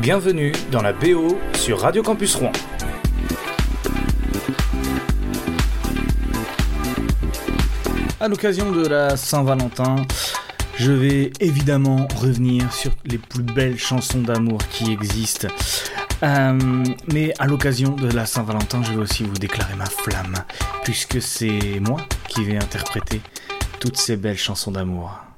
Bienvenue 0.00 0.52
dans 0.72 0.80
la 0.80 0.94
BO 0.94 1.38
sur 1.52 1.80
Radio 1.80 2.02
Campus 2.02 2.34
Rouen. 2.34 2.52
À 8.18 8.28
l'occasion 8.28 8.72
de 8.72 8.86
la 8.86 9.18
Saint-Valentin, 9.18 9.96
je 10.76 10.90
vais 10.90 11.30
évidemment 11.40 12.08
revenir 12.16 12.72
sur 12.72 12.92
les 13.04 13.18
plus 13.18 13.42
belles 13.42 13.78
chansons 13.78 14.22
d'amour 14.22 14.60
qui 14.70 14.90
existent. 14.90 15.48
Euh, 16.22 16.58
mais 17.12 17.34
à 17.38 17.46
l'occasion 17.46 17.90
de 17.94 18.08
la 18.08 18.24
Saint-Valentin, 18.24 18.82
je 18.82 18.92
vais 18.92 19.02
aussi 19.02 19.24
vous 19.24 19.36
déclarer 19.36 19.74
ma 19.76 19.84
flamme, 19.84 20.36
puisque 20.82 21.20
c'est 21.20 21.78
moi 21.78 22.00
qui 22.26 22.42
vais 22.42 22.56
interpréter 22.56 23.20
toutes 23.80 23.98
ces 23.98 24.16
belles 24.16 24.38
chansons 24.38 24.70
d'amour. 24.70 25.29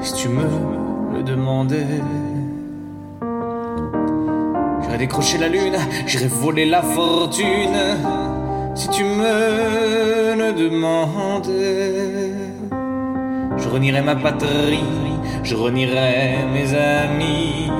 Si 0.00 0.14
tu 0.14 0.28
me 0.28 0.44
le 1.14 1.22
demandais. 1.22 2.02
J'irai 4.82 4.98
décrocher 4.98 5.38
la 5.38 5.48
lune, 5.48 5.76
j'irai 6.06 6.28
voler 6.28 6.64
la 6.64 6.82
fortune, 6.82 7.78
si 8.74 8.88
tu 8.88 9.04
me 9.04 10.36
le 10.36 10.52
demandais. 10.52 12.32
Je 13.56 13.68
renierai 13.68 14.02
ma 14.02 14.16
patrie, 14.16 14.84
je 15.42 15.54
renierai 15.54 16.44
mes 16.52 16.74
amis, 16.74 17.70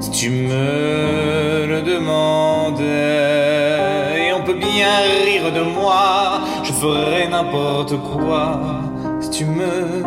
si 0.00 0.10
tu 0.10 0.30
me 0.30 1.66
le 1.66 1.82
demandais. 1.82 2.86
Et 4.28 4.32
on 4.32 4.42
peut 4.42 4.54
bien 4.54 4.94
rire 5.26 5.52
de 5.52 5.62
moi, 5.62 6.40
je 6.62 6.72
ferai 6.72 7.28
n'importe 7.28 7.96
quoi, 7.98 8.60
tu 9.32 9.46
me 9.46 10.02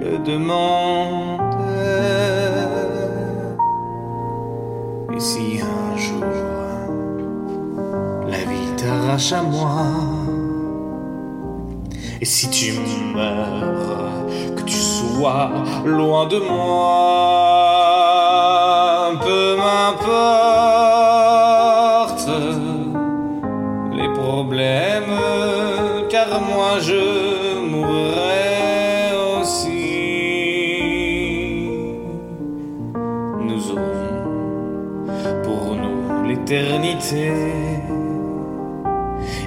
le 0.00 0.18
demandais. 0.18 1.48
Et 5.16 5.20
si 5.20 5.60
un 5.60 5.96
jour 5.96 6.24
la 8.28 8.38
vie 8.38 8.70
t'arrache 8.76 9.32
à 9.32 9.42
moi, 9.42 9.86
et 12.20 12.24
si 12.24 12.48
tu 12.50 12.74
meurs, 13.12 14.24
que 14.56 14.62
tu 14.62 14.76
sois 14.76 15.50
loin 15.84 16.28
de 16.28 16.38
moi, 16.38 17.47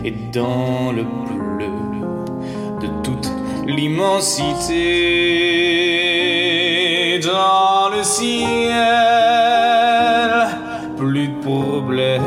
et 0.03 0.11
dans 0.31 0.91
le 0.91 1.03
bleu 1.03 1.67
de 2.81 2.87
toute 3.03 3.31
l'immensité 3.67 4.79
dans 7.19 7.89
le 7.95 8.03
ciel 8.03 8.71
plus 10.97 11.27
de 11.27 11.39
problèmes. 11.41 12.21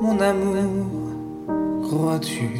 Mon 0.00 0.20
amour 0.20 1.10
crois-tu 1.82 2.53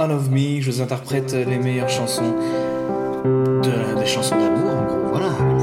I 0.00 0.06
Love 0.06 0.30
Me. 0.30 0.60
Je 0.60 0.70
vous 0.70 0.80
interprète 0.80 1.32
les 1.32 1.58
meilleures 1.58 1.88
chansons, 1.88 2.36
des 3.64 4.06
chansons 4.06 4.36
d'amour 4.36 4.70
en 4.70 4.84
gros. 4.84 5.08
Voilà. 5.10 5.57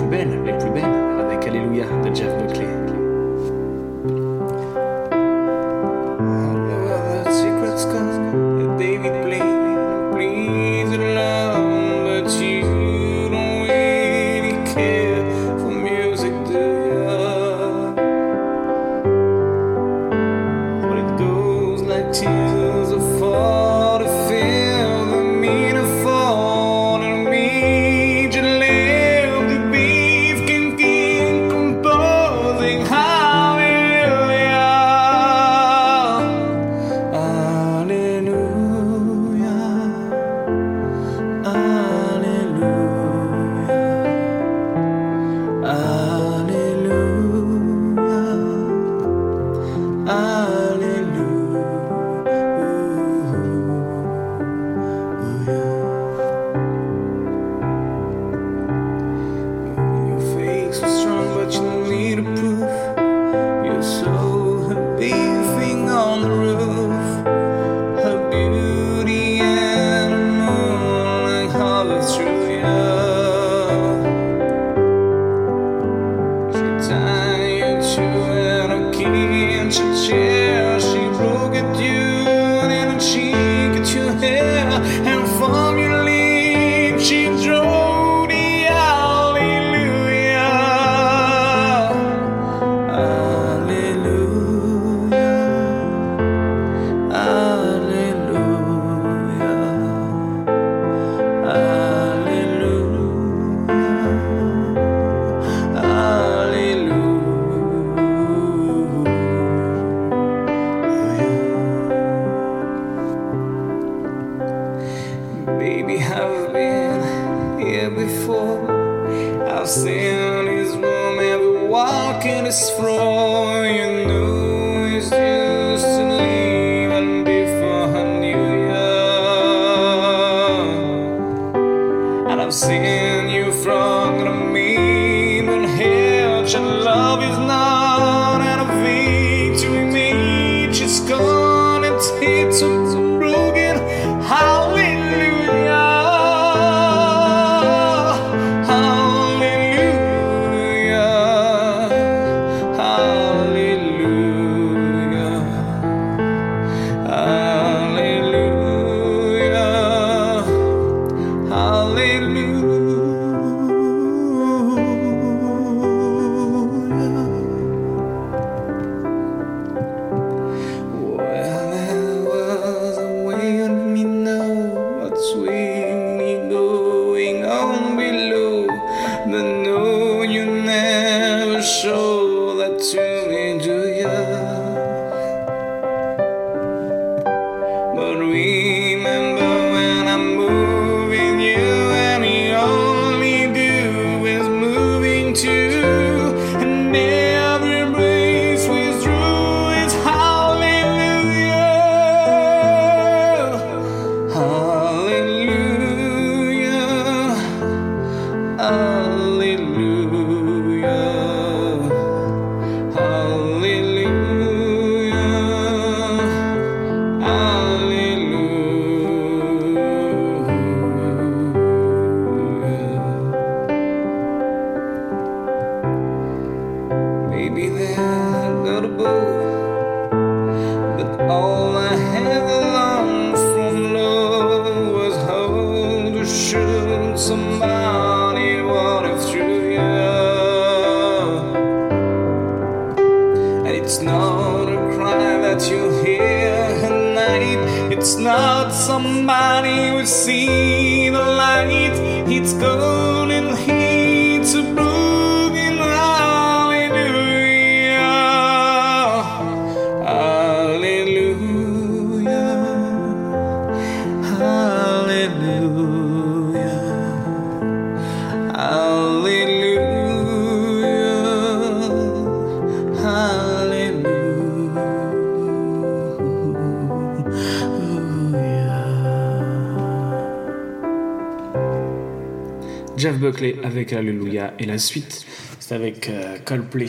avec 283.63 283.93
Alléluia 283.93 284.53
et 284.59 284.65
la 284.65 284.77
suite, 284.77 285.25
c'est 285.59 285.73
avec 285.73 286.09
euh, 286.09 286.37
Coldplay. 286.45 286.85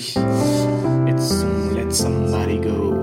It's 1.08 1.44
Let 1.74 1.92
Somebody 1.92 2.58
Go. 2.58 2.95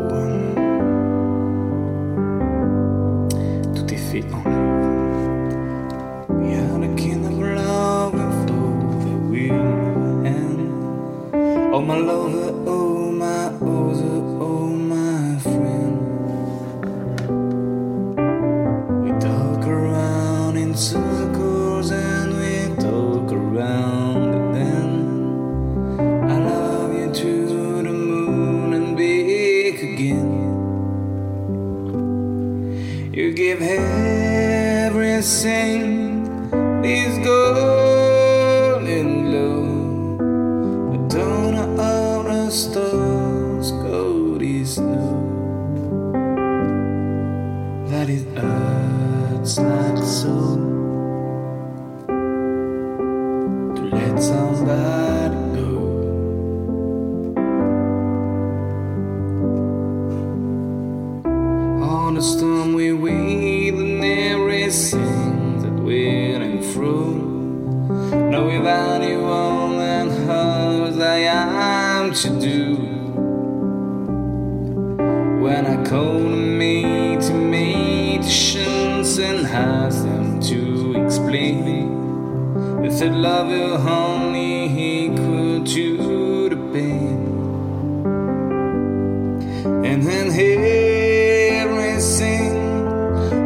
and 89.94 90.02
then 90.02 90.32
hear 90.32 91.70
me 91.70 92.00
sing 92.02 92.56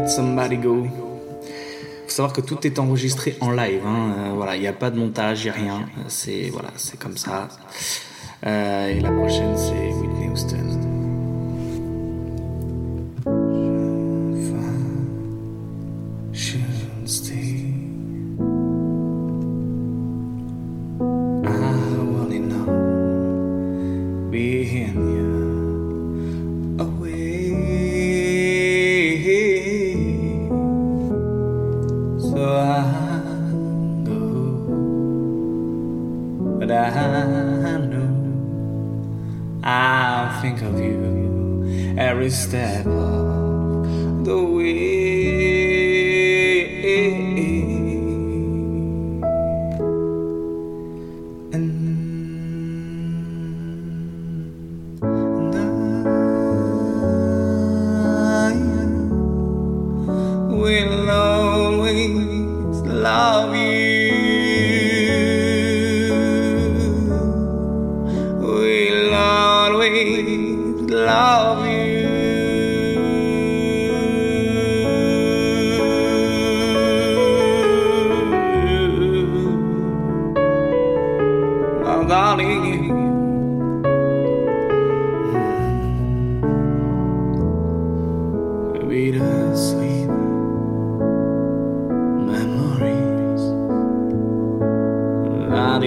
Somebody 0.08 0.58
Go. 0.58 0.88
Faut 2.06 2.10
savoir 2.10 2.34
que 2.34 2.42
tout 2.42 2.66
est 2.66 2.80
enregistré 2.80 3.36
en 3.42 3.52
live. 3.52 3.82
Hein. 3.86 4.14
Euh, 4.18 4.32
voilà, 4.34 4.56
il 4.56 4.62
n'y 4.62 4.68
a 4.68 4.74
pas 4.74 4.90
de 4.90 4.98
montage, 4.98 5.42
il 5.42 5.44
n'y 5.46 5.50
a 5.50 5.54
rien. 5.54 5.82
Euh, 5.82 6.04
c'est 6.08 6.50
voilà, 6.52 6.70
c'est 6.78 6.98
comme 6.98 7.18
ça. 7.18 7.50
Euh, 8.46 8.88
et 8.88 9.00
la 9.02 9.12
prochaine, 9.12 9.58
c'est 9.58 9.92
Whitney 9.94 10.30
Houston. 10.30 10.77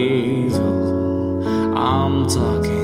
diesel. 0.01 1.47
I'm 1.77 2.27
talking. 2.27 2.80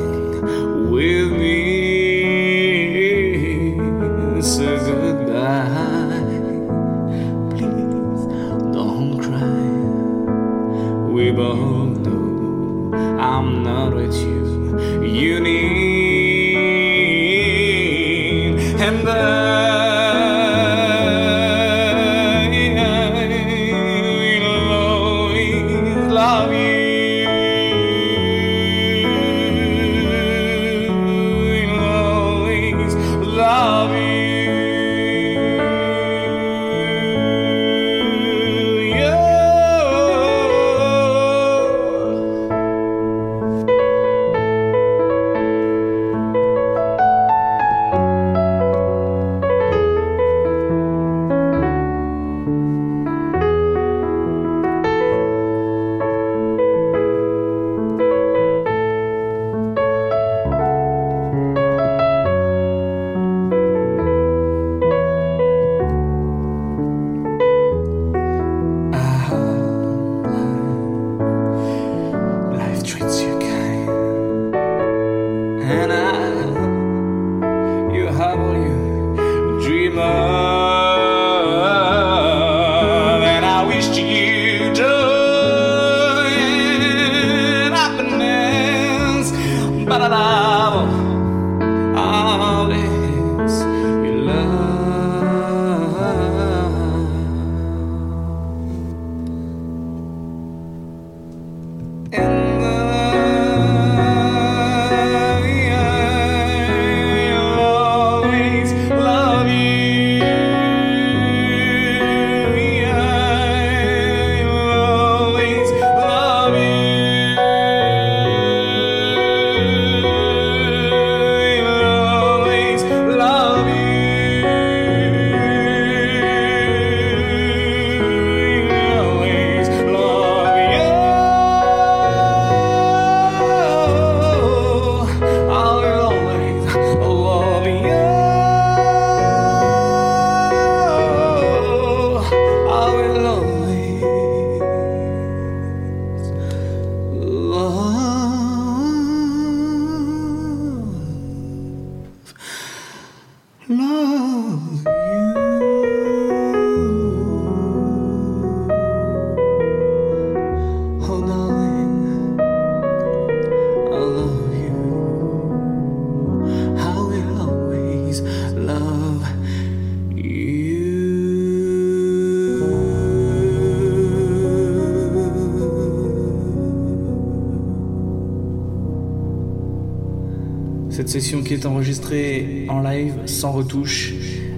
Session 181.20 181.42
qui 181.42 181.54
est 181.54 181.64
enregistrée 181.64 182.66
en 182.68 182.80
live, 182.80 183.14
sans 183.24 183.50
retouche, 183.50 184.12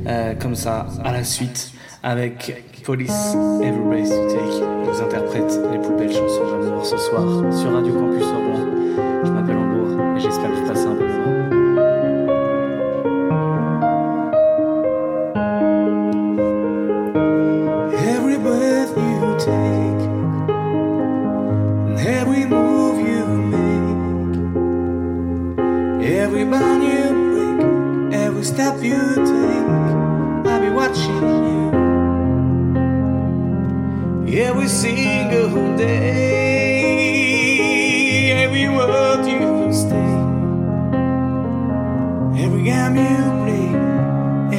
euh, 0.09 0.35
comme 0.35 0.57
ça, 0.57 0.89
à 1.05 1.13
la 1.13 1.23
suite, 1.23 1.71
avec 2.03 2.65
Police 2.83 3.37
Every 3.63 3.79
Breath 3.79 4.09
You 4.09 4.29
Take. 4.29 4.65
Je 4.85 4.91
vous 4.91 5.01
interprète 5.01 5.61
les 5.71 5.79
plus 5.79 5.95
belles 5.95 6.13
chansons 6.13 6.61
d'amour 6.61 6.85
ce 6.85 6.97
soir 6.97 7.23
sur 7.53 7.73
Radio 7.73 7.93
Campus 7.95 8.25
Rouen. 8.25 8.67
Je 9.25 9.31
m'appelle 9.31 9.57
Hambourg 9.57 10.17
et 10.17 10.21
j'espère 10.21 10.51
que 10.51 10.57
vous 10.57 10.67
passez 10.67 10.87
un 10.87 10.95
bon 10.95 11.08
you. 34.33 34.43
Every 34.43 34.69
single 34.69 35.77
day, 35.77 36.33
every 38.45 38.69
word 38.69 39.27
you 39.27 39.73
say, 39.73 40.13
every 42.45 42.63
game 42.63 42.97
you 42.97 43.17
play, 43.45 43.69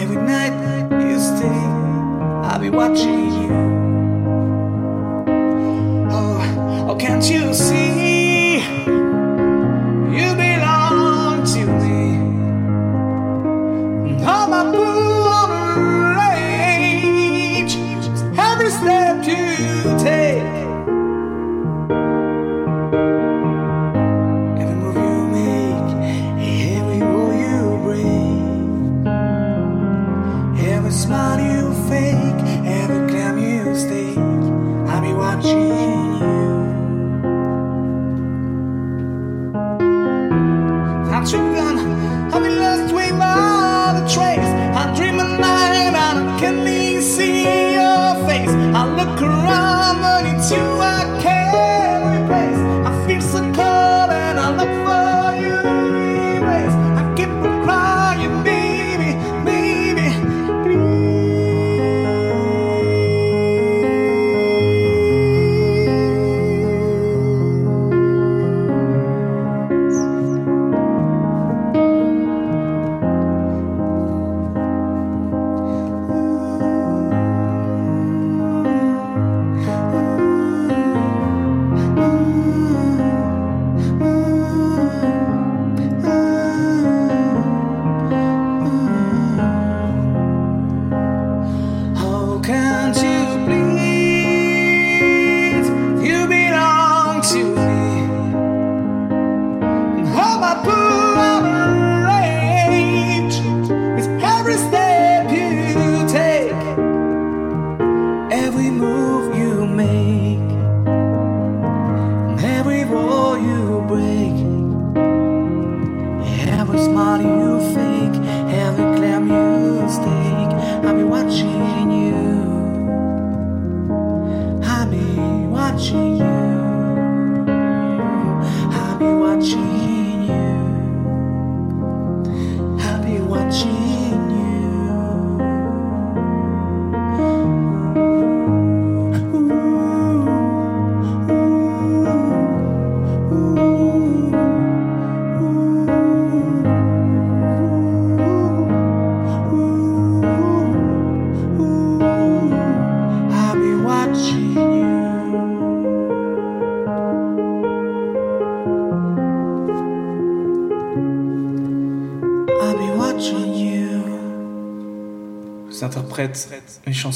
every 0.01 0.21
night 0.21 0.53
you 0.91 1.19
stay. 1.19 1.63
I'll 2.47 2.59
be 2.59 2.69
watching 2.69 3.38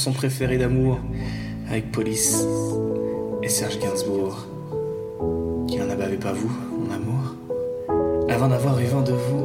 mes 0.03 0.05
chansons 0.05 0.17
préférées 0.17 0.57
d'amour 0.57 0.99
avec 1.69 1.91
Police 1.91 2.45
et 3.41 3.47
Serge 3.47 3.79
Gainsbourg. 3.79 4.47
Qui 5.67 5.77
n'en 5.77 5.89
avait 5.89 6.17
pas 6.17 6.33
vous, 6.33 6.51
mon 6.77 6.93
amour? 6.93 7.35
Avant 8.29 8.49
d'avoir 8.49 8.79
eu 8.79 8.85
vent 8.85 9.01
de 9.01 9.13
vous, 9.13 9.42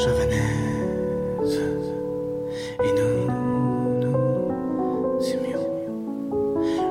javanaise. 0.00 1.60
Et 2.82 2.92
nous 2.98 3.16
nous 4.00 5.24
aimions 5.34 5.66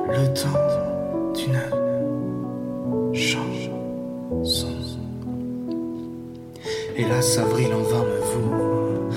le 0.08 0.24
temps 0.32 0.64
d'une 1.34 1.60
chanson. 3.12 4.98
Hélas, 6.96 7.38
avril 7.38 7.74
en 7.74 7.82
vain 7.82 8.04
me 8.04 8.20
vaut 8.30 9.10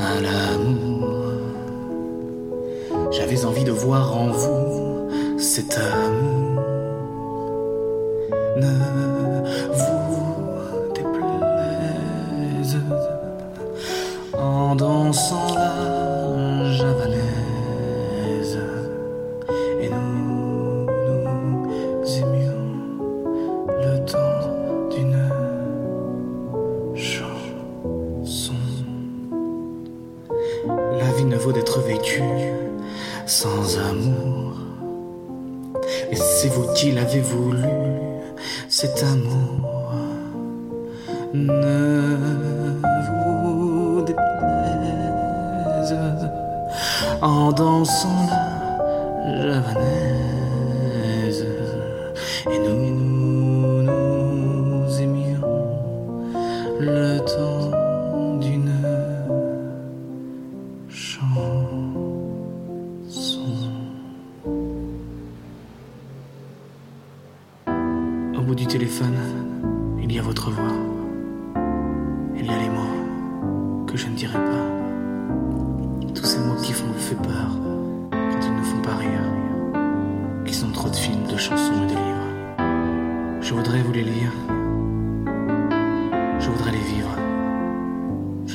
à 0.00 0.20
l'amour. 0.20 1.32
J'avais 3.10 3.44
envie 3.46 3.64
de 3.64 3.72
voir 3.72 4.14
en 4.14 4.28
vous 4.30 5.08
cet 5.38 5.78
amour. 5.78 6.07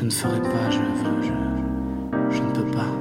Je 0.04 0.08
ne 0.08 0.12
ferai 0.12 0.42
pas, 0.42 0.70
je 0.70 0.80
veux, 0.80 1.22
je, 1.22 2.36
je 2.36 2.42
ne 2.42 2.52
peux 2.52 2.66
pas. 2.72 2.92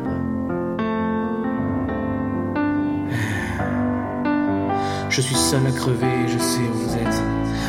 Je 5.11 5.21
suis 5.21 5.35
seul 5.35 5.67
à 5.67 5.73
crever, 5.73 6.29
je 6.29 6.39
sais 6.39 6.61
où 6.61 6.75
vous 6.75 6.95
êtes. 6.95 7.23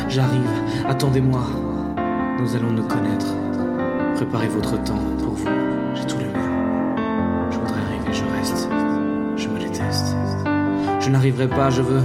J'arrive, 0.08 0.48
attendez-moi. 0.86 1.42
Nous 2.38 2.54
allons 2.54 2.70
nous 2.70 2.84
connaître. 2.84 3.26
Préparez 4.14 4.46
votre 4.46 4.80
temps 4.84 5.02
pour 5.18 5.32
vous. 5.32 5.48
J'ai 5.96 6.06
tout 6.06 6.18
le 6.18 6.26
mien. 6.26 7.50
Je 7.50 7.58
voudrais 7.58 7.80
arriver, 7.80 8.12
je 8.12 8.24
reste. 8.38 8.68
Je 9.36 9.48
me 9.48 9.58
déteste. 9.58 10.14
Je 11.00 11.10
n'arriverai 11.10 11.48
pas, 11.48 11.70
je 11.70 11.82
veux, 11.82 12.04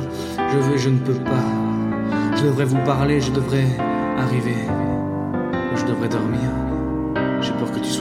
je 0.52 0.58
veux, 0.58 0.78
je 0.78 0.90
ne 0.90 0.98
peux 0.98 1.14
pas. 1.14 1.46
Je 2.38 2.46
devrais 2.46 2.66
vous 2.66 2.84
parler, 2.86 3.22
je 3.22 3.32
devrais 3.32 3.68
arriver. 4.18 4.66
Je 5.76 5.86
devrais 5.86 6.10
dormir. 6.10 6.59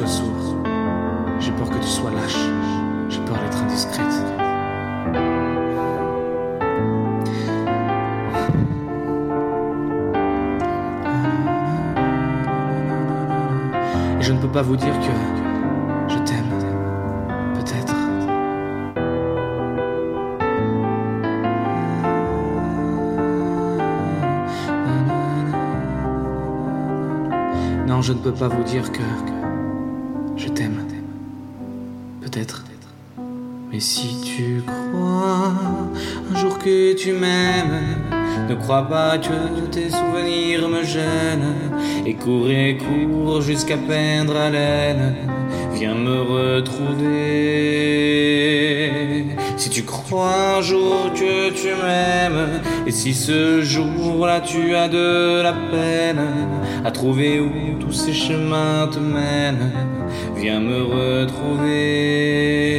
Sois. 0.06 0.26
J'ai 1.40 1.52
peur 1.52 1.68
que 1.68 1.78
tu 1.78 1.88
sois 1.88 2.10
lâche. 2.10 2.36
J'ai 3.08 3.20
peur 3.20 3.36
d'être 3.38 3.62
indiscrète. 3.62 4.06
Et 14.18 14.22
je 14.22 14.32
ne 14.32 14.38
peux 14.38 14.48
pas 14.48 14.62
vous 14.62 14.76
dire 14.76 14.94
que 15.00 16.12
je 16.12 16.18
t'aime. 16.18 16.50
Peut-être. 17.54 17.94
Non, 27.86 28.02
je 28.02 28.12
ne 28.12 28.18
peux 28.18 28.32
pas 28.32 28.48
vous 28.48 28.62
dire 28.64 28.92
que 28.92 29.02
Mais 33.78 33.84
si 33.84 34.20
tu 34.24 34.64
crois 34.66 35.54
un 36.28 36.36
jour 36.36 36.58
que 36.58 36.94
tu 36.94 37.12
m'aimes, 37.12 37.94
ne 38.48 38.56
crois 38.56 38.88
pas 38.88 39.18
que 39.18 39.60
tes 39.70 39.88
souvenirs 39.88 40.68
me 40.68 40.82
gênent. 40.82 41.54
Et 42.04 42.14
cours 42.14 42.50
et 42.50 42.76
cours 42.76 43.40
jusqu'à 43.40 43.76
perdre 43.76 44.34
haleine. 44.34 45.14
Viens 45.74 45.94
me 45.94 46.22
retrouver. 46.22 47.28
Si 49.56 49.70
tu 49.70 49.84
crois 49.84 50.56
un 50.56 50.60
jour 50.60 51.12
que 51.14 51.50
tu 51.50 51.68
m'aimes, 51.68 52.60
et 52.84 52.90
si 52.90 53.14
ce 53.14 53.62
jour-là 53.62 54.40
tu 54.40 54.74
as 54.74 54.88
de 54.88 55.40
la 55.40 55.52
peine 55.52 56.26
à 56.84 56.90
trouver 56.90 57.38
où 57.38 57.78
tous 57.78 57.92
ces 57.92 58.12
chemins 58.12 58.88
te 58.90 58.98
mènent, 58.98 59.70
viens 60.34 60.58
me 60.58 60.82
retrouver. 60.82 62.77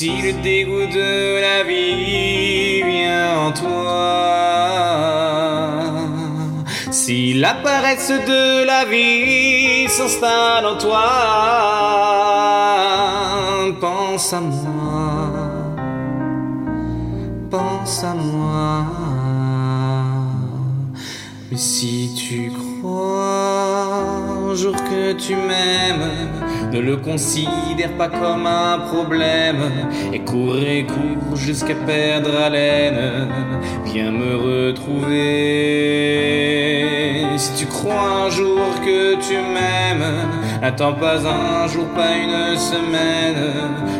Si 0.00 0.10
le 0.22 0.32
dégoût 0.44 0.86
de 0.86 1.40
la 1.40 1.64
vie 1.64 2.84
vient 2.84 3.36
en 3.46 3.50
toi, 3.50 4.06
si 6.92 7.34
la 7.34 7.54
paresse 7.54 8.12
de 8.12 8.64
la 8.64 8.84
vie 8.84 9.88
s'installe 9.88 10.66
en 10.66 10.78
toi, 10.78 11.02
pense 13.80 14.32
à 14.34 14.40
moi, 14.40 15.32
pense 17.50 18.04
à 18.04 18.14
moi. 18.14 18.84
Mais 21.50 21.58
si 21.58 22.14
tu 22.14 22.52
crois 22.52 23.47
un 24.48 24.54
jour 24.54 24.72
que 24.72 25.12
tu 25.12 25.34
m'aimes, 25.34 26.08
ne 26.72 26.78
le 26.80 26.96
considère 26.96 27.92
pas 27.98 28.08
comme 28.08 28.46
un 28.46 28.78
problème. 28.78 29.62
Et 30.12 30.20
cours 30.20 30.56
et 30.56 30.86
cours 30.86 31.36
jusqu'à 31.36 31.74
perdre 31.74 32.34
haleine. 32.34 33.28
Viens 33.84 34.10
me 34.10 34.36
retrouver. 34.36 35.16
Si 37.36 37.52
tu 37.54 37.66
crois 37.66 38.26
un 38.26 38.30
jour 38.30 38.60
que 38.84 39.16
tu 39.16 39.34
m'aimes, 39.34 40.12
n'attends 40.62 40.94
pas 40.94 41.26
un 41.26 41.68
jour, 41.68 41.86
pas 41.88 42.16
une 42.16 42.56
semaine. 42.56 43.52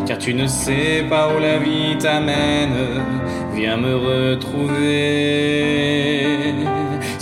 Car 0.07 0.17
tu 0.19 0.33
ne 0.35 0.47
sais 0.47 1.05
pas 1.11 1.29
où 1.29 1.39
la 1.41 1.59
vie 1.59 1.99
t'amène. 1.99 3.03
Viens 3.55 3.77
me 3.77 3.95
retrouver. 3.97 5.29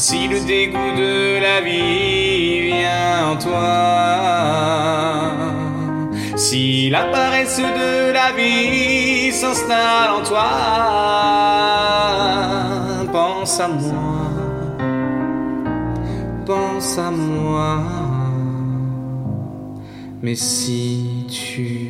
Si 0.08 0.28
le 0.28 0.38
dégoût 0.38 0.92
de 0.96 1.40
la 1.42 1.60
vie 1.62 2.68
vient 2.68 3.32
en 3.32 3.36
toi, 3.36 5.32
si 6.36 6.90
la 6.90 7.06
paresse 7.06 7.58
de 7.58 8.12
la 8.12 8.30
vie 8.30 9.32
s'installe 9.32 10.10
en 10.16 10.22
toi, 10.22 10.48
pense 13.10 13.58
à 13.58 13.66
moi, 13.66 14.30
pense 16.46 16.98
à 16.98 17.10
moi. 17.10 17.80
Mais 20.22 20.36
si 20.36 21.26
tu 21.28 21.85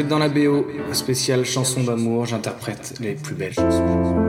êtes 0.00 0.08
dans 0.08 0.18
la 0.18 0.28
BO, 0.28 0.66
spéciale 0.92 1.44
chanson 1.44 1.84
d'amour, 1.84 2.26
j'interprète 2.26 2.94
les 3.00 3.14
plus 3.14 3.34
belles 3.34 3.52
chansons. 3.52 4.19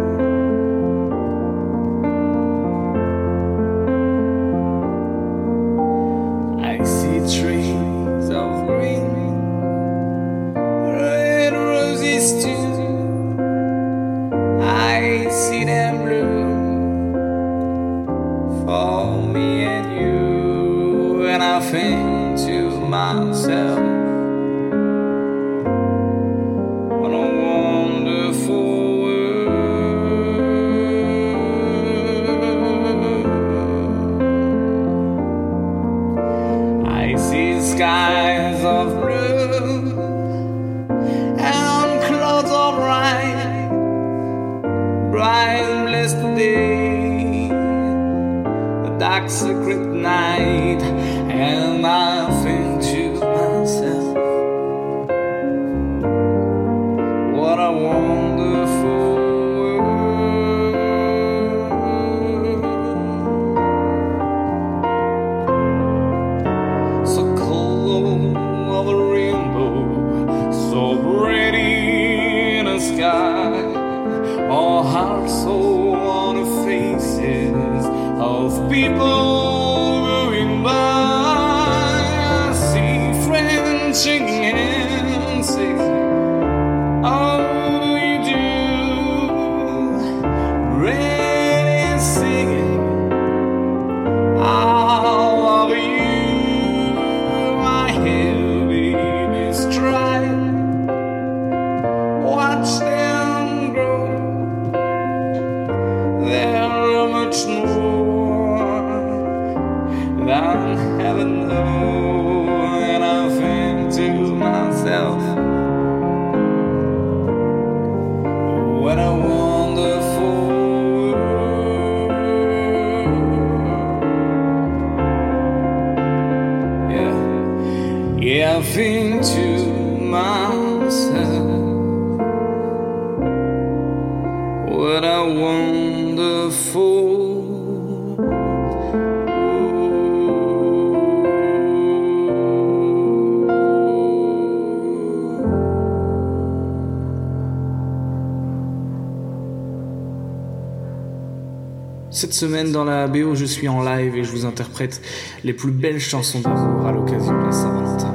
Cette 152.22 152.36
semaine 152.36 152.72
dans 152.72 152.84
la 152.84 153.08
BO, 153.08 153.34
je 153.34 153.46
suis 153.46 153.68
en 153.68 153.82
live 153.82 154.16
et 154.16 154.24
je 154.24 154.30
vous 154.30 154.46
interprète 154.46 155.02
les 155.44 155.54
plus 155.54 155.72
belles 155.72 156.00
chansons 156.00 156.40
d'amour 156.40 156.86
à 156.86 156.92
l'occasion 156.92 157.36
de 157.36 157.46
la 157.46 157.52
Saint-Valentin. 157.52 158.14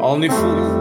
On. 0.00 0.77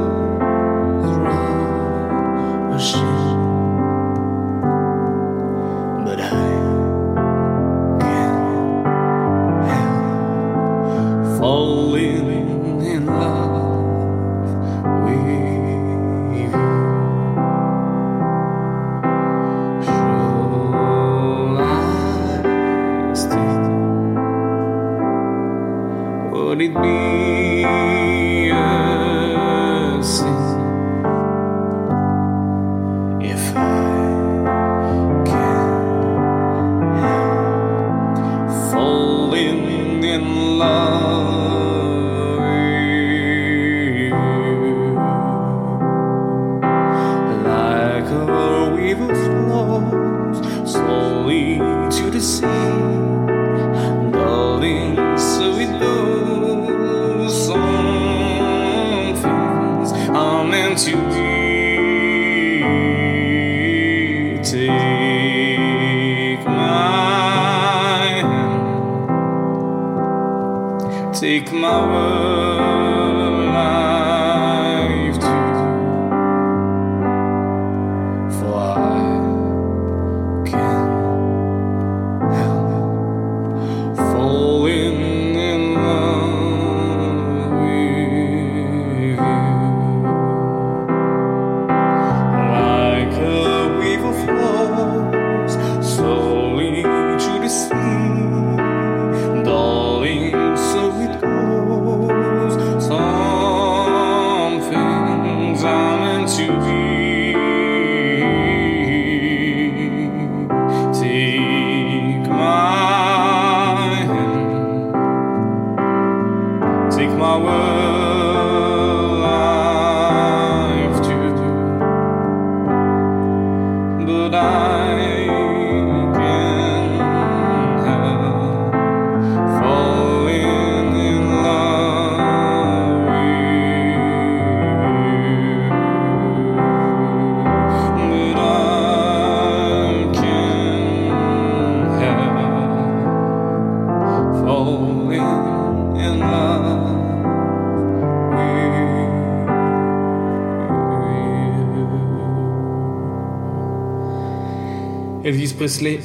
Presley 155.57 155.99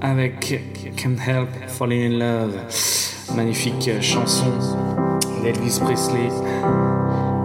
avec 0.00 0.40
Can't 0.96 1.18
Help 1.26 1.48
Falling 1.68 2.14
in 2.14 2.18
Love. 2.18 2.54
Magnifique 3.36 3.90
chanson 4.00 4.52
d'Elvis 5.42 5.78
Presley. 5.80 6.28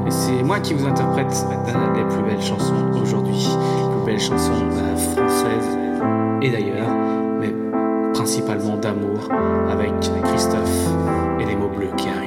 Et 0.08 0.12
c'est 0.12 0.44
moi 0.44 0.60
qui 0.62 0.74
vous 0.74 0.86
interprète 0.86 1.28
les 1.96 2.04
plus 2.04 2.24
belles 2.24 2.42
chansons 2.42 2.92
aujourd'hui. 3.02 3.36
Les 3.36 3.96
plus 3.96 4.06
belles 4.06 4.20
chansons 4.20 4.54
euh, 4.72 4.96
françaises 4.96 5.78
et 6.42 6.50
d'ailleurs, 6.50 6.90
mais 7.40 7.54
principalement 8.14 8.78
d'amour 8.78 9.30
avec 9.70 9.92
Christophe 10.00 10.88
et 11.42 11.46
les 11.46 11.56
mots 11.56 11.70
bleus 11.70 11.92
qui 11.98 12.08
arrivent. 12.08 12.27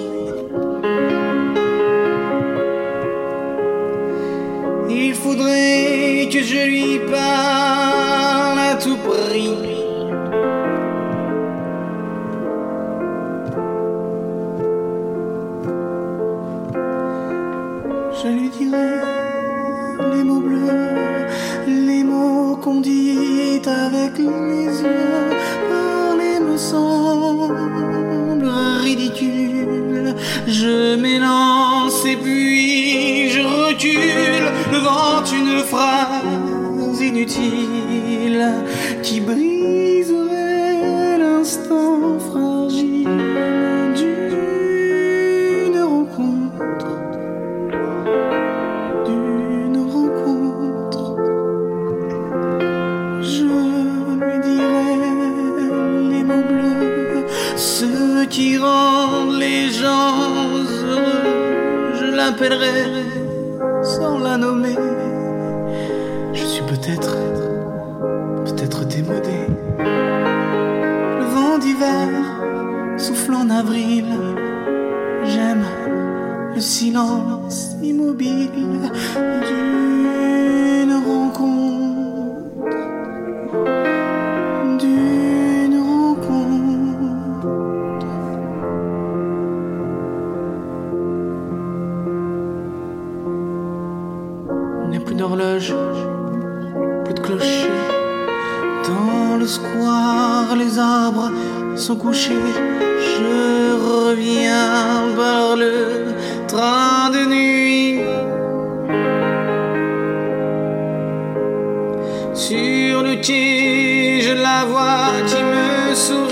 Je 30.71 30.95
m'élance 30.95 32.05
et 32.05 32.15
puis 32.15 33.29
je 33.29 33.41
recule 33.41 34.45
devant 34.71 35.21
une 35.25 35.59
phrase 35.65 37.01
inutile 37.01 38.53
qui 39.03 39.19
briserait 39.19 39.50
sans 63.83 64.19
la 64.19 64.37
nommer. 64.37 64.75
Je 66.33 66.43
suis 66.43 66.63
peut-être, 66.63 67.15
peut-être 68.45 68.85
démodé. 68.85 69.47
Le 69.77 71.25
vent 71.35 71.59
d'hiver 71.59 72.09
souffle 72.97 73.35
en 73.35 73.49
avril. 73.49 74.05
J'aime 75.23 75.63
le 76.55 76.59
silence 76.59 77.75
immobile 77.83 78.91
le 99.41 99.47
square, 99.47 100.55
les 100.55 100.77
arbres 100.77 101.31
sont 101.75 101.95
couchés. 101.95 102.45
Je 103.13 103.73
reviens 103.89 105.15
par 105.17 105.55
le 105.55 105.73
train 106.47 107.09
de 107.15 107.21
nuit. 107.33 107.99
Sur 112.33 113.01
le 113.07 113.15
quai, 113.25 114.21
je 114.21 114.33
la 114.47 114.59
vois 114.65 115.11
qui 115.29 115.41
me 115.53 115.95
sourit. 115.95 116.30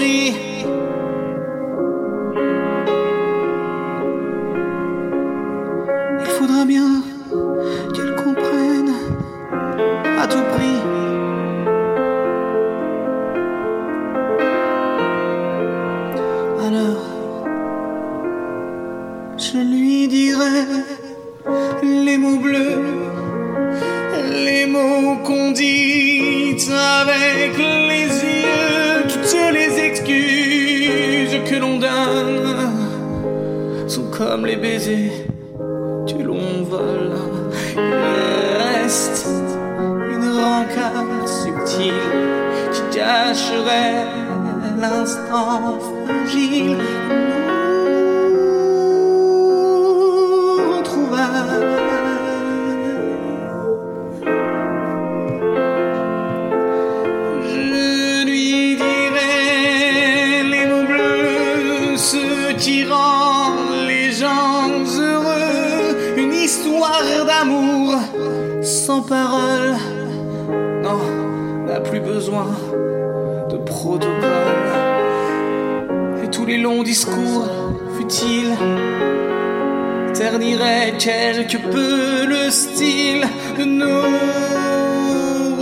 Quelque 81.47 81.71
peu 81.71 82.25
le 82.27 82.49
style 82.49 83.23
de 83.57 83.63
nos 83.63 84.03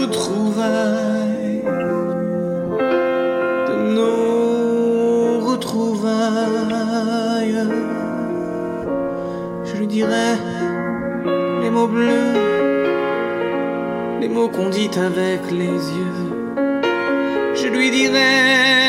retrouvailles. 0.02 1.62
De 3.68 3.76
nos 3.94 5.40
retrouvailles. 5.52 7.68
Je 9.66 9.78
lui 9.78 9.88
dirai 9.88 10.36
les 11.62 11.70
mots 11.70 11.88
bleus, 11.88 12.34
les 14.22 14.30
mots 14.30 14.50
qu'on 14.50 14.70
dit 14.70 14.90
avec 14.98 15.52
les 15.52 15.78
yeux. 16.00 16.32
Je 17.56 17.68
lui 17.68 17.92
dirai 17.92 18.87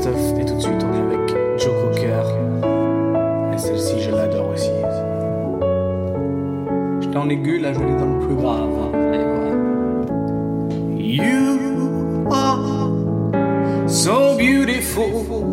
Christophe 0.00 0.40
et 0.40 0.44
tout 0.46 0.54
de 0.54 0.60
suite 0.60 0.82
on 0.82 0.94
est 0.94 1.14
avec 1.14 1.28
Joe 1.58 1.74
Cocker. 1.82 2.24
Et 3.52 3.58
celle-ci 3.58 4.00
je 4.00 4.10
l'adore 4.10 4.48
aussi. 4.48 4.70
J'étais 7.00 7.16
en 7.18 7.28
aigu, 7.28 7.58
là 7.58 7.74
je 7.74 7.78
vais 7.78 7.84
aller 7.84 7.98
dans 7.98 8.06
le 8.06 8.26
plus 8.26 8.34
grave. 8.34 8.70
Hein. 8.80 8.92
Allez, 8.94 9.24
voilà. 9.24 9.56
You 10.96 12.28
are 12.30 13.88
so 13.88 14.38
beautiful. 14.38 15.49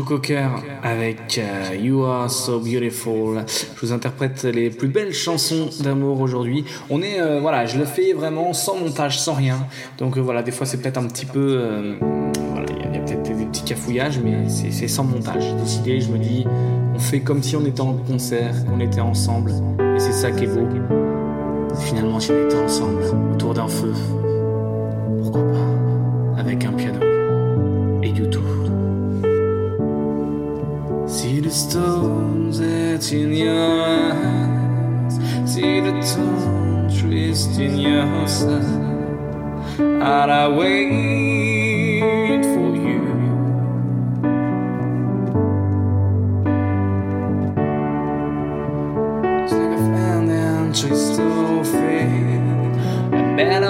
Joe 0.00 0.08
Cocker 0.08 0.48
avec 0.82 1.38
euh, 1.38 1.76
You 1.76 2.04
Are 2.04 2.30
So 2.30 2.58
Beautiful. 2.58 3.44
Je 3.74 3.80
vous 3.86 3.92
interprète 3.92 4.44
les 4.44 4.70
plus 4.70 4.88
belles 4.88 5.12
chansons 5.12 5.68
d'amour 5.80 6.20
aujourd'hui. 6.20 6.64
On 6.88 7.02
est, 7.02 7.20
euh, 7.20 7.38
voilà, 7.40 7.66
je 7.66 7.76
le 7.76 7.84
fais 7.84 8.14
vraiment 8.14 8.54
sans 8.54 8.78
montage, 8.78 9.20
sans 9.20 9.34
rien. 9.34 9.58
Donc 9.98 10.16
euh, 10.16 10.20
voilà, 10.20 10.42
des 10.42 10.52
fois 10.52 10.66
c'est 10.66 10.78
peut-être 10.78 10.96
un 10.96 11.06
petit 11.06 11.26
peu, 11.26 11.98
voilà, 12.00 12.66
il 12.70 12.94
y 12.94 12.98
a, 12.98 13.00
peut-être 13.00 13.22
des 13.22 13.44
petits 13.44 13.64
cafouillages, 13.64 14.20
mais 14.24 14.48
c'est 14.48 14.88
sans 14.88 15.04
montage. 15.04 15.42
J'ai 15.42 15.62
décidé, 15.62 16.00
je 16.00 16.08
me 16.08 16.18
dis, 16.18 16.46
on 16.94 16.98
fait 16.98 17.20
comme 17.20 17.42
si 17.42 17.56
on 17.56 17.66
était 17.66 17.82
en 17.82 17.92
concert, 17.92 18.54
qu'on 18.64 18.80
était 18.80 19.00
ensemble, 19.00 19.52
et 19.96 19.98
c'est 19.98 20.12
ça 20.12 20.30
qui 20.30 20.44
est 20.44 20.46
beau. 20.46 20.66
Finalement, 21.78 22.20
si 22.20 22.30
on 22.30 22.46
était 22.46 22.56
ensemble, 22.56 23.02
autour 23.34 23.52
d'un 23.52 23.68
feu, 23.68 23.92
See 31.10 31.40
the 31.40 31.50
stones 31.50 32.60
that's 32.60 33.10
in 33.10 33.32
your 33.32 33.82
eyes. 33.82 35.14
See 35.44 35.80
the 35.80 35.90
tone 36.14 36.88
twist 36.88 37.58
in 37.58 37.78
your 37.78 38.28
side. 38.28 38.64
And 39.80 40.30
I 40.30 40.48
wait 40.48 42.44
for 42.44 42.76
you. 42.86 43.02
It's 49.42 49.52
like 49.52 49.72
a 49.72 49.82
fan 49.90 50.30
and 50.30 50.74
twist 50.74 51.18
of 51.18 51.66
fate. 51.68 52.40
A 53.12 53.36
bed 53.36 53.62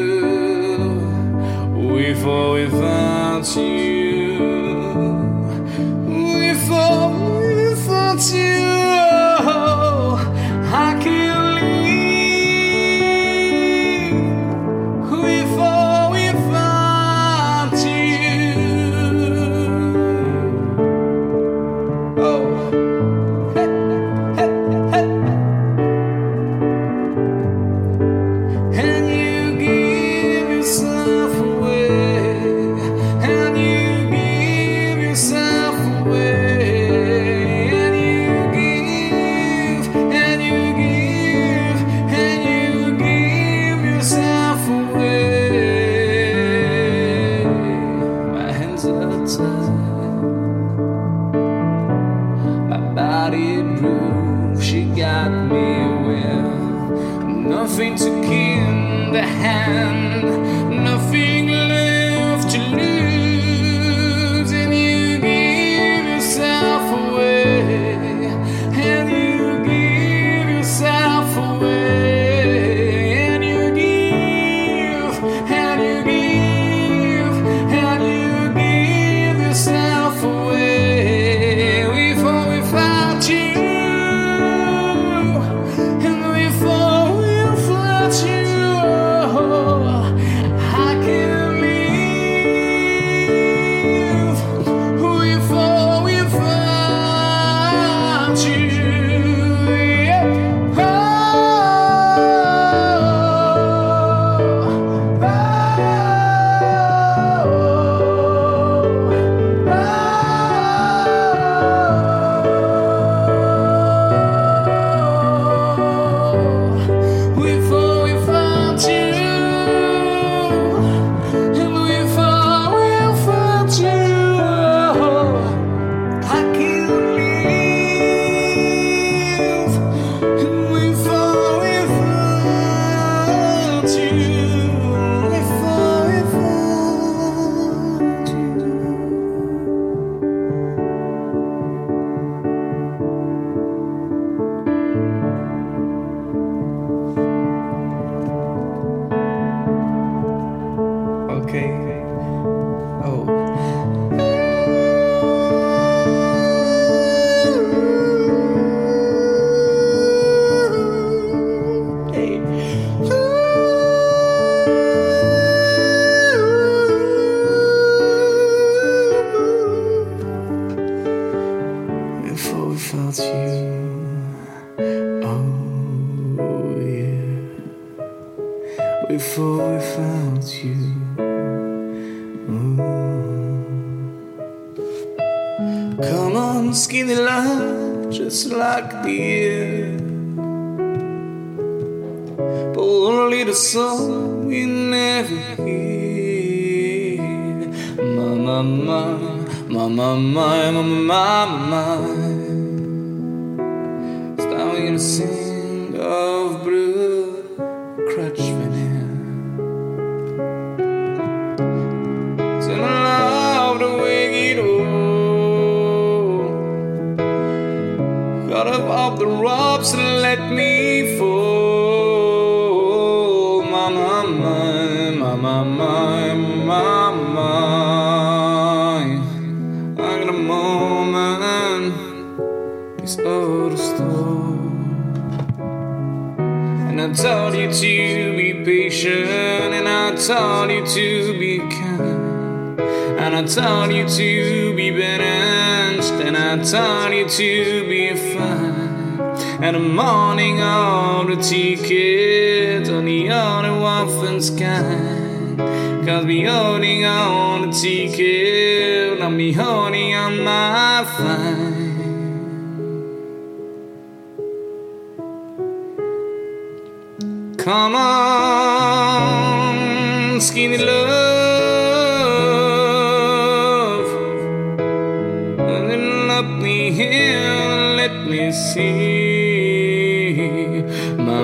Or 1.76 2.00
without 2.54 3.56
you. 3.56 3.79
Nothing 57.50 57.96
to 57.96 58.10
in 58.60 59.12
the 59.12 59.24
hand, 59.24 60.39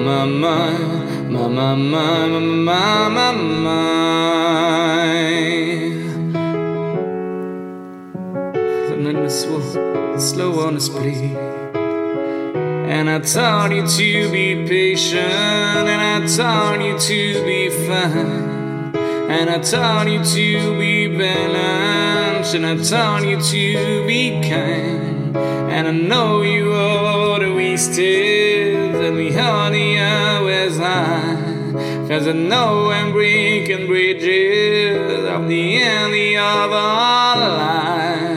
my 0.06 0.24
my 0.24 0.70
my 1.34 1.48
my 1.48 1.76
my 1.76 2.28
my 2.28 3.10
my 3.10 3.32
my. 3.32 3.86
And 8.92 9.04
then 9.04 9.24
this 9.24 9.48
will 9.48 10.20
slow 10.20 10.60
on 10.68 10.76
his 10.76 10.90
plea. 10.90 11.36
And 12.96 13.10
I 13.10 13.20
taught 13.20 13.72
you 13.72 13.88
to 13.88 14.32
be 14.32 14.68
patient, 14.68 15.88
and 15.94 16.02
I 16.14 16.28
taught 16.38 16.82
you 16.86 17.00
to 17.00 17.44
be 17.44 17.70
fine, 17.88 18.96
and 19.36 19.50
I 19.50 19.58
taught 19.58 20.08
you 20.08 20.24
to 20.24 20.78
be 20.78 21.08
balanced, 21.18 22.54
and 22.54 22.64
I 22.64 22.78
taught 22.78 23.26
you 23.26 23.38
to 23.42 24.06
be 24.06 24.40
kind, 24.48 25.36
and 25.36 25.88
I 25.88 25.92
know 25.92 26.44
you 26.44 26.74
are 26.74 27.56
wasted 27.56 28.65
and 29.06 29.18
we 29.18 29.32
honey 29.32 30.00
always 30.00 30.78
high. 30.78 31.36
There's 32.08 32.26
a 32.26 32.34
no 32.34 32.90
and 32.92 33.14
break 33.14 33.70
and 33.70 33.88
bridges 33.88 35.26
of 35.30 35.48
the 35.48 35.84
alley 35.84 36.36
of 36.36 36.72
our 36.72 37.38
life. 37.38 38.35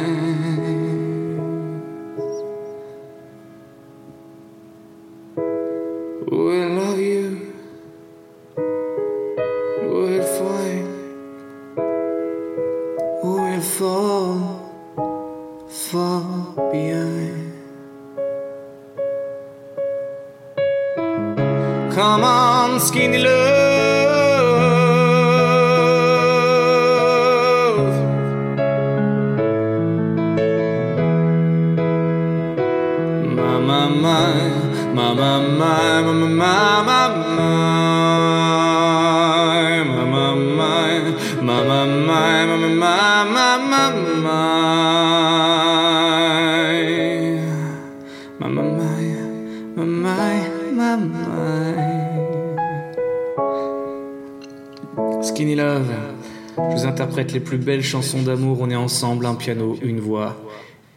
les 57.27 57.41
plus 57.41 57.59
belles 57.59 57.83
chansons 57.83 58.23
d'amour. 58.23 58.59
On 58.61 58.71
est 58.71 58.77
ensemble, 58.77 59.27
un 59.27 59.35
piano, 59.35 59.77
une 59.83 60.01
voix, 60.01 60.37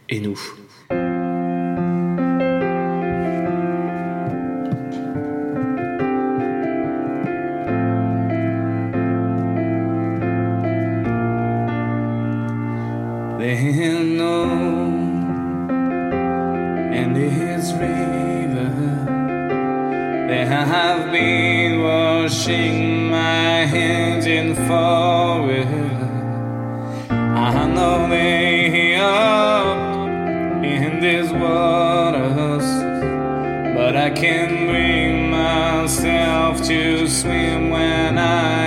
et 0.08 0.20
nous. 0.20 0.38
Washing 22.32 23.10
my 23.10 23.64
in. 23.64 24.02
I 27.44 27.66
know 27.66 28.08
they 28.08 28.94
up 28.94 30.62
in 30.64 31.00
these 31.00 31.32
waters, 31.32 32.64
but 33.74 33.96
I 33.96 34.10
can't 34.10 34.68
bring 34.68 35.28
myself 35.28 36.62
to 36.68 37.08
swim 37.08 37.70
when 37.70 38.16
I. 38.16 38.61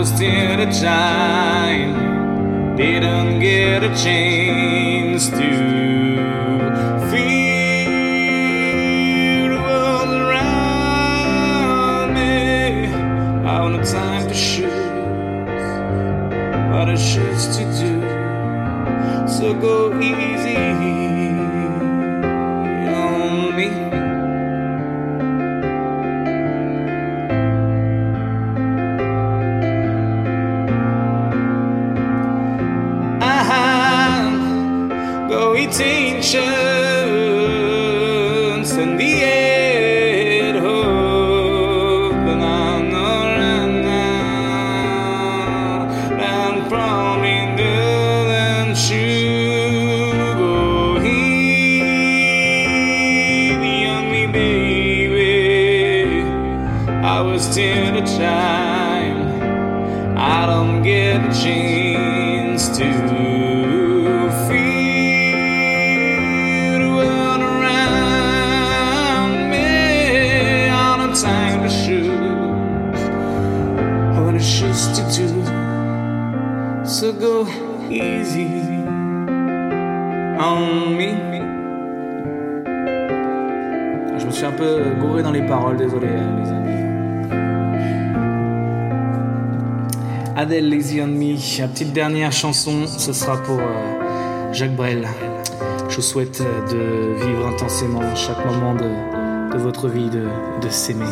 was 0.00 0.08
still 0.08 0.58
a 0.58 0.72
child, 0.72 1.94
didn't 2.78 3.38
get 3.38 3.82
a 3.82 3.88
chance 3.88 5.28
to 5.28 5.50
feel 7.10 7.90
world 9.62 10.08
around 10.22 11.28
me. 12.14 12.86
I 13.44 13.60
want 13.60 13.74
no 13.76 13.82
time 13.84 14.26
to 14.26 14.32
shoot, 14.32 14.70
but 16.70 16.88
it's 16.88 17.12
just 17.12 17.58
to 17.58 17.64
do. 17.80 18.00
So 19.28 19.52
go 19.52 19.92
easy 20.00 21.09
nation. 36.32 36.69
Les 85.98 86.08
hein, 86.08 86.36
les 86.42 86.50
amis. 86.50 86.80
Me, 90.36 91.60
la 91.60 91.68
petite 91.68 91.92
dernière 91.92 92.32
chanson, 92.32 92.86
ce 92.86 93.12
sera 93.12 93.36
pour 93.42 93.58
euh, 93.58 94.52
Jacques 94.52 94.76
Brel. 94.76 95.06
Je 95.88 95.96
vous 95.96 96.02
souhaite 96.02 96.40
euh, 96.40 96.66
de 96.68 97.24
vivre 97.26 97.46
intensément 97.46 98.02
chaque 98.14 98.44
moment 98.46 98.74
de, 98.74 99.58
votre 99.58 99.88
vie, 99.88 100.08
de, 100.08 100.28
de 100.62 100.68
s'aimer 100.68 101.04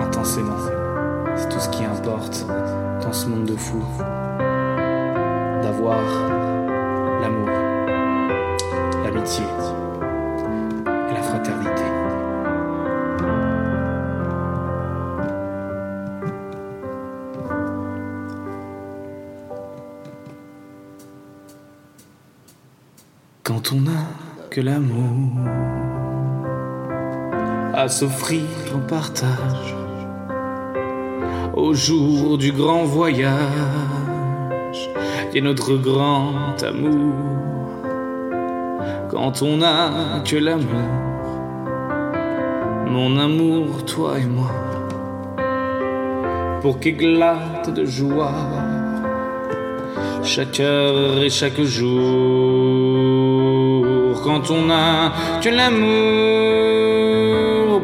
intensément. 0.00 0.56
C'est 1.36 1.48
tout 1.48 1.60
ce 1.60 1.68
qui 1.68 1.84
importe 1.84 2.46
dans 3.02 3.12
ce 3.12 3.26
monde 3.26 3.44
de 3.44 3.56
fou. 3.56 3.82
D'avoir 5.62 6.49
on 23.72 23.80
n'a 23.80 24.06
que 24.50 24.60
l'amour. 24.60 25.38
À 27.74 27.88
s'offrir 27.88 28.42
en 28.74 28.80
partage. 28.80 29.76
Au 31.54 31.72
jour 31.74 32.38
du 32.38 32.52
grand 32.52 32.84
voyage. 32.84 33.30
Et 35.34 35.40
notre 35.40 35.76
grand 35.76 36.60
amour. 36.62 37.14
Quand 39.10 39.42
on 39.42 39.58
n'a 39.58 40.22
que 40.24 40.36
l'amour, 40.36 40.90
mon 42.86 43.18
amour, 43.18 43.84
toi 43.84 44.18
et 44.18 44.26
moi, 44.26 44.50
pour 46.60 46.80
qu'éclate 46.80 47.72
de 47.72 47.84
joie. 47.84 48.34
Chaque 50.22 50.60
heure 50.60 51.22
et 51.22 51.30
chaque 51.30 51.60
jour. 51.60 52.49
Quand 54.22 54.50
on 54.50 54.70
a 54.70 55.12
que 55.42 55.48
l'amour 55.48 55.80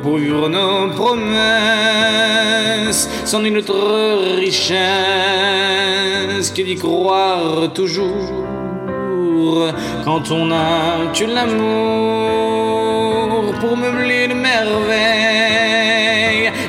pour 0.02 0.18
vivre 0.18 0.48
nos 0.48 0.88
promesses, 0.90 1.36
sans 3.24 3.42
une 3.44 3.56
autre 3.58 4.36
richesse 4.36 4.76
que 6.50 6.62
d'y 6.62 6.76
croire 6.76 7.72
toujours. 7.74 8.44
Quand 10.04 10.30
on 10.30 10.50
a 10.52 11.12
que 11.14 11.24
l'amour 11.24 12.56
pour 13.60 13.76
meubler 13.76 14.28
de 14.28 14.34
merveilles 14.34 14.76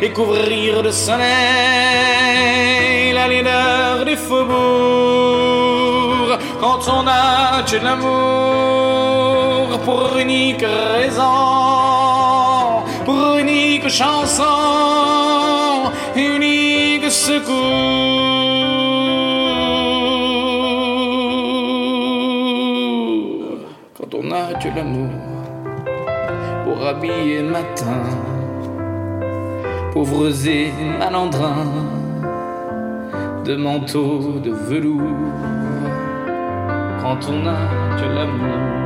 et 0.01 0.09
couvrir 0.11 0.81
de 0.83 0.91
soleil 0.91 1.27
la 3.13 3.27
laideur 3.27 4.05
des 4.05 4.15
faubourgs. 4.15 4.57
Quand 6.61 6.87
on 6.87 7.05
a 7.07 7.63
que 7.63 7.77
l'amour 7.77 9.06
pour 9.85 10.17
unique 10.17 10.65
raison, 10.93 11.23
pour 13.05 13.37
unique 13.37 13.87
chanson, 13.87 14.43
unique 16.15 17.09
secours. 17.11 17.55
Quand 23.97 24.13
on 24.13 24.31
a 24.31 24.53
que 24.61 24.69
l'amour 24.75 25.09
pour 26.63 26.85
habiller 26.85 27.41
matin, 27.41 28.03
pauvres 29.93 30.47
et 30.47 30.71
malandrins 30.99 31.97
de 33.47 33.55
manteaux 33.55 34.39
de 34.43 34.51
velours. 34.51 35.01
Quand 37.01 37.19
on 37.29 37.47
a 37.47 37.97
que 37.97 38.05
l'amour 38.15 38.76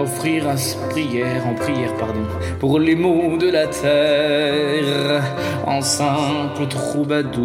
offrir 0.00 0.48
à 0.48 0.54
prière, 0.90 1.46
en 1.46 1.54
prière, 1.54 1.94
pardon, 1.94 2.26
pour 2.58 2.78
les 2.78 2.94
maux 2.94 3.36
de 3.38 3.50
la 3.50 3.66
terre, 3.66 5.22
en 5.66 5.80
simple 5.82 6.66
troubadour. 6.68 7.40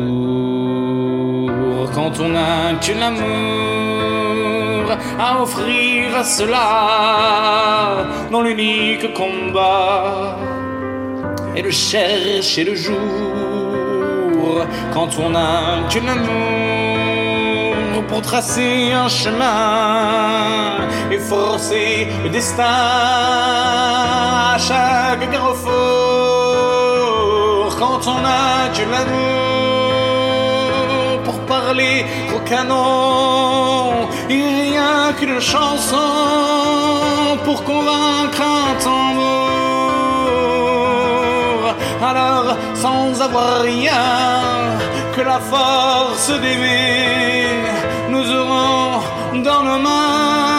Quand 1.93 2.19
on 2.19 2.35
a 2.35 2.73
que 2.81 2.91
l'amour 2.99 4.15
à 5.19 5.41
offrir 5.41 6.15
à 6.15 6.23
cela, 6.23 8.07
dans 8.31 8.41
l'unique 8.41 9.13
combat, 9.13 10.37
et 11.55 11.61
le 11.61 11.71
chercher 11.71 12.63
le 12.63 12.75
jour. 12.75 12.95
Quand 14.93 15.09
on 15.19 15.35
a 15.35 15.87
que 15.89 15.99
l'amour 15.99 16.54
pour 18.07 18.21
tracer 18.21 18.91
un 18.93 19.07
chemin 19.07 20.77
et 21.11 21.19
forcer 21.19 22.07
le 22.23 22.29
destin 22.29 22.63
à 24.53 24.57
chaque 24.57 25.29
carrefour. 25.31 25.73
Quand 27.79 28.07
on 28.07 28.23
a 28.25 28.69
que 28.75 28.83
l'amour 28.93 29.95
pour 31.23 31.39
parler 31.45 32.05
au 32.35 32.39
canon 32.39 34.07
et 34.29 34.43
rien 34.61 35.13
qu'une 35.17 35.39
chanson 35.39 35.97
pour 37.43 37.63
convaincre 37.63 38.41
un 38.41 38.75
tambour. 38.83 39.45
sans 42.75 43.21
avoir 43.21 43.61
rien 43.61 44.77
que 45.15 45.21
la 45.21 45.39
force 45.39 46.29
d'aimer, 46.41 47.47
nous 48.15 48.31
aurons 48.31 49.01
dans 49.43 49.63
nos 49.63 49.79
mains 49.79 50.54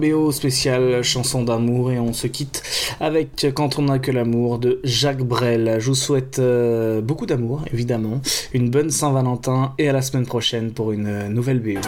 BO 0.00 0.32
spéciale 0.32 1.02
chanson 1.04 1.44
d'amour 1.44 1.92
et 1.92 1.98
on 2.00 2.14
se 2.14 2.26
quitte 2.26 2.62
avec 3.00 3.46
Quand 3.54 3.78
on 3.78 3.82
n'a 3.82 3.98
que 3.98 4.10
l'amour 4.10 4.58
de 4.58 4.80
Jacques 4.82 5.22
Brel. 5.22 5.76
Je 5.78 5.86
vous 5.88 5.94
souhaite 5.94 6.38
euh, 6.38 7.02
beaucoup 7.02 7.26
d'amour, 7.26 7.64
évidemment, 7.72 8.22
une 8.54 8.70
bonne 8.70 8.90
Saint-Valentin 8.90 9.74
et 9.78 9.88
à 9.88 9.92
la 9.92 10.00
semaine 10.00 10.24
prochaine 10.24 10.72
pour 10.72 10.92
une 10.92 11.06
euh, 11.06 11.28
nouvelle 11.28 11.60
BO. 11.60 11.80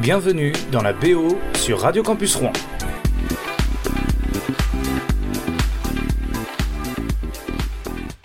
Bienvenue 0.00 0.52
dans 0.72 0.82
la 0.82 0.94
BO 0.94 1.36
sur 1.54 1.80
Radio 1.80 2.02
Campus 2.02 2.34
Rouen. 2.36 2.52